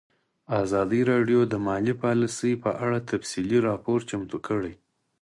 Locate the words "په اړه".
2.63-2.99